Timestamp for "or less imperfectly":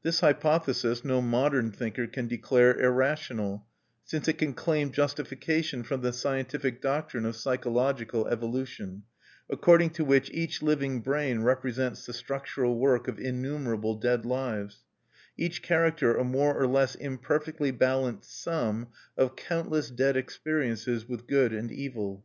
16.58-17.70